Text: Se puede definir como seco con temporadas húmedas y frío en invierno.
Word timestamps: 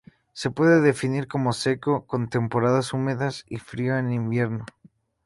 Se 0.33 0.49
puede 0.49 0.81
definir 0.81 1.27
como 1.27 1.53
seco 1.53 2.07
con 2.07 2.27
temporadas 2.27 2.91
húmedas 2.91 3.45
y 3.47 3.57
frío 3.59 3.95
en 3.99 4.11
invierno. 4.11 4.65